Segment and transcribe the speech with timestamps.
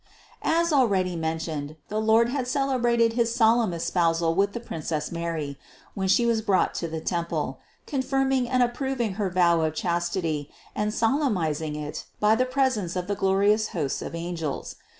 [0.41, 5.59] As already mentioned, the Lord had celebrated his solemn espousal with the Princess Mary
[5.93, 9.75] (435) when She was brought to the temple, confirming and approv ing her vow of
[9.75, 14.75] chastity, and solemnizing it by the pres ence of the glorious hosts of angels.